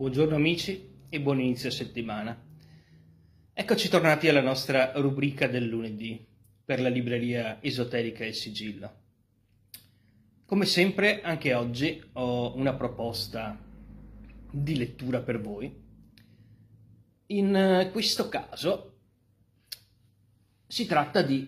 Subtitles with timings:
[0.00, 2.34] Buongiorno amici e buon inizio settimana.
[3.52, 6.26] Eccoci tornati alla nostra rubrica del lunedì
[6.64, 8.94] per la libreria esoterica Il Sigillo.
[10.46, 13.62] Come sempre, anche oggi ho una proposta
[14.50, 15.70] di lettura per voi.
[17.26, 19.00] In questo caso
[20.66, 21.46] si tratta di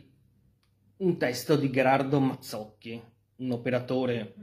[0.99, 3.03] un testo di Gerardo Mazzocchi,
[3.37, 4.35] un operatore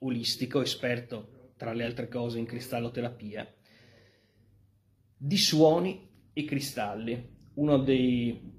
[0.00, 3.52] olistico, esperto tra le altre cose in cristalloterapia,
[5.16, 8.54] di suoni e cristalli, uno dei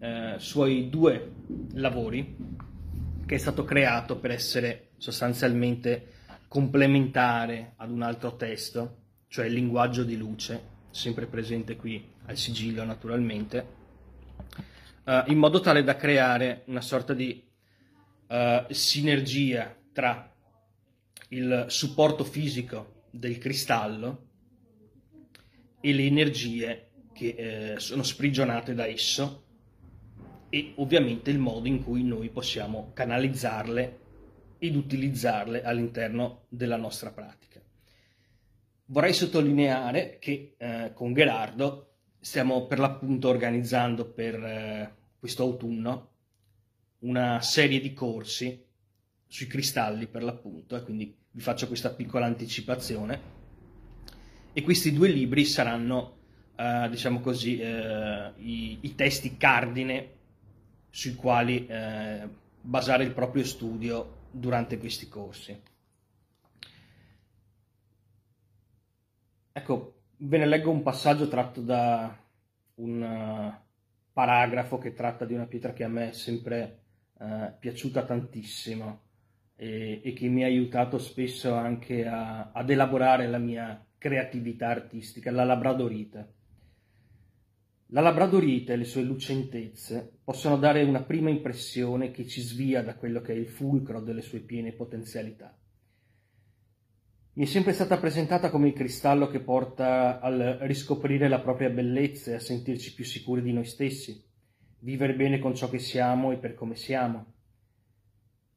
[0.00, 1.32] eh, suoi due
[1.74, 2.36] lavori
[3.24, 8.96] che è stato creato per essere sostanzialmente complementare ad un altro testo,
[9.28, 13.66] cioè il linguaggio di luce, sempre presente qui al sigillo naturalmente,
[15.04, 17.48] eh, in modo tale da creare una sorta di
[18.26, 20.29] eh, sinergia tra
[21.28, 24.28] il supporto fisico del cristallo
[25.80, 29.44] e le energie che eh, sono sprigionate da esso
[30.48, 33.98] e ovviamente il modo in cui noi possiamo canalizzarle
[34.58, 37.60] ed utilizzarle all'interno della nostra pratica.
[38.86, 46.08] Vorrei sottolineare che eh, con Gerardo stiamo per l'appunto organizzando per eh, questo autunno
[47.00, 48.66] una serie di corsi
[49.30, 53.38] sui cristalli per l'appunto e quindi vi faccio questa piccola anticipazione.
[54.52, 56.16] E questi due libri saranno
[56.56, 60.08] eh, diciamo così eh, i, i, testi cardine
[60.90, 62.28] sui quali eh,
[62.60, 65.62] basare il proprio studio durante questi corsi.
[69.52, 72.18] Ecco ve ne leggo un passaggio tratto da
[72.74, 73.54] un uh,
[74.12, 76.80] paragrafo che tratta di una pietra che a me è sempre
[77.18, 79.08] uh, piaciuta tantissimo
[79.62, 85.30] e, e che mi ha aiutato spesso anche a, ad elaborare la mia creatività artistica,
[85.30, 86.32] la labradorite.
[87.88, 92.94] La labradorite e le sue lucentezze possono dare una prima impressione che ci svia da
[92.94, 95.54] quello che è il fulcro delle sue piene potenzialità.
[97.34, 102.30] Mi è sempre stata presentata come il cristallo che porta al riscoprire la propria bellezza
[102.30, 104.24] e a sentirci più sicuri di noi stessi,
[104.78, 107.34] vivere bene con ciò che siamo e per come siamo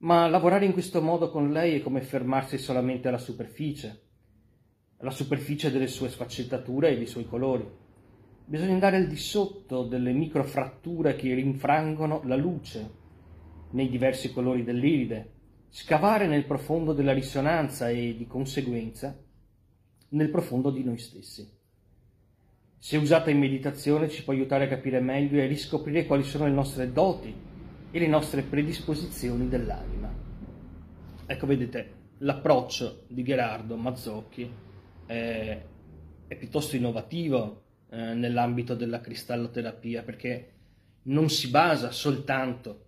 [0.04, 4.02] ma lavorare in questo modo con lei è come fermarsi solamente alla superficie,
[4.98, 7.66] alla superficie delle sue sfaccettature e dei suoi colori.
[8.46, 13.02] Bisogna andare al di sotto delle microfratture che rinfrangono la luce
[13.72, 15.32] nei diversi colori dell'iride,
[15.70, 19.18] scavare nel profondo della risonanza e, di conseguenza,
[20.10, 21.50] nel profondo di noi stessi.
[22.78, 26.44] Se usata in meditazione ci può aiutare a capire meglio e a riscoprire quali sono
[26.44, 27.52] le nostre doti
[27.96, 30.12] e le nostre predisposizioni dell'anima.
[31.28, 34.52] Ecco, vedete, l'approccio di Gerardo Mazzocchi
[35.06, 35.62] è,
[36.26, 40.54] è piuttosto innovativo eh, nell'ambito della cristalloterapia perché
[41.04, 42.86] non si basa soltanto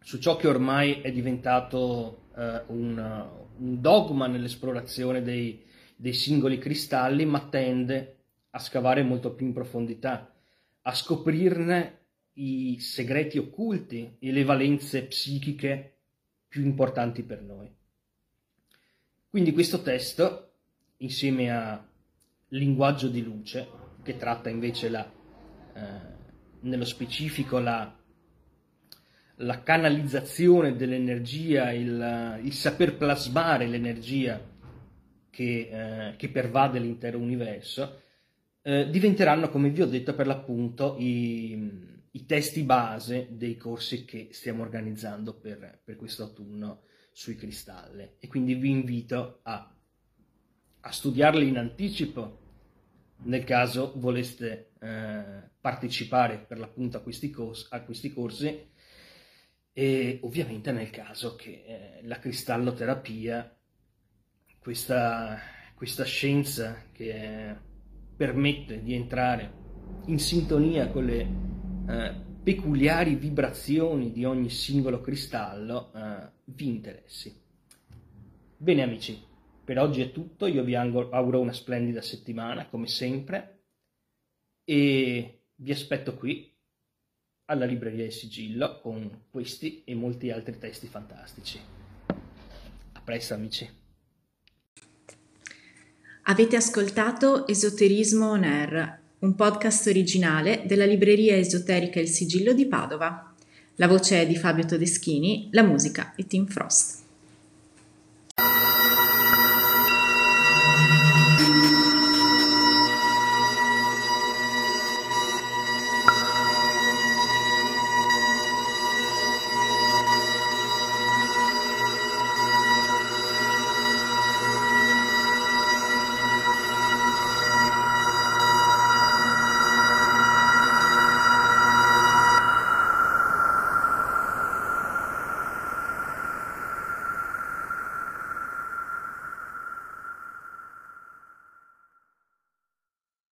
[0.00, 3.26] su ciò che ormai è diventato eh, un,
[3.56, 5.60] un, dogma nell'esplorazione dei,
[5.96, 8.18] dei singoli cristalli, ma tende
[8.50, 10.32] a scavare molto più in profondità,
[10.82, 11.98] a scoprirne
[12.40, 15.98] i segreti occulti e le valenze psichiche
[16.48, 17.70] più importanti per noi.
[19.28, 20.52] Quindi questo testo,
[20.98, 21.86] insieme a
[22.48, 23.68] Linguaggio di luce,
[24.02, 25.12] che tratta invece la,
[25.74, 25.80] eh,
[26.60, 27.96] nello specifico la,
[29.36, 34.40] la canalizzazione dell'energia, il, il, saper plasmare l'energia
[35.30, 38.00] che, eh, che pervade l'intero universo,
[38.62, 44.28] eh, diventeranno, come vi ho detto, per l'appunto i, i testi base dei corsi che
[44.32, 48.16] stiamo organizzando per, per questo autunno sui cristalli.
[48.18, 49.72] E quindi vi invito a,
[50.80, 52.38] a studiarli in anticipo
[53.22, 58.68] nel caso voleste eh, partecipare per l'appunto a questi, corsi, a questi corsi
[59.72, 63.56] e ovviamente nel caso che eh, la cristalloterapia,
[64.58, 65.38] questa,
[65.74, 67.56] questa scienza che eh,
[68.16, 69.58] permette di entrare
[70.06, 71.49] in sintonia con le
[71.90, 77.34] eh, peculiari vibrazioni di ogni singolo cristallo eh, vi interessi.
[78.56, 79.20] Bene amici,
[79.64, 83.62] per oggi è tutto, io vi auguro una splendida settimana come sempre
[84.64, 86.48] e vi aspetto qui
[87.46, 91.58] alla libreria del sigillo con questi e molti altri testi fantastici.
[92.92, 93.68] A presto amici.
[96.24, 103.34] Avete ascoltato Esoterismo On Air un podcast originale della libreria esoterica Il Sigillo di Padova.
[103.74, 106.98] La voce è di Fabio Todeschini, la musica è Tim Frost.